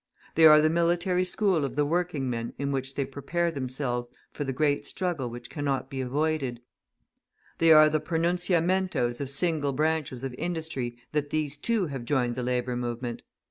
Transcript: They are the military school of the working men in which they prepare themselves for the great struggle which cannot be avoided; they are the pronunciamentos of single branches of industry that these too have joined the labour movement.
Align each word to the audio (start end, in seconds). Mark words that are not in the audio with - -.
They 0.33 0.47
are 0.47 0.61
the 0.61 0.69
military 0.71 1.23
school 1.25 1.63
of 1.63 1.75
the 1.75 1.85
working 1.85 2.27
men 2.27 2.53
in 2.57 2.71
which 2.71 2.95
they 2.95 3.05
prepare 3.05 3.51
themselves 3.51 4.09
for 4.31 4.43
the 4.43 4.51
great 4.51 4.83
struggle 4.87 5.29
which 5.29 5.47
cannot 5.51 5.91
be 5.91 6.01
avoided; 6.01 6.59
they 7.59 7.71
are 7.71 7.87
the 7.87 7.99
pronunciamentos 8.01 9.21
of 9.21 9.29
single 9.29 9.73
branches 9.73 10.23
of 10.23 10.33
industry 10.39 10.97
that 11.11 11.29
these 11.29 11.55
too 11.55 11.85
have 11.85 12.03
joined 12.05 12.33
the 12.33 12.41
labour 12.41 12.75
movement. 12.75 13.21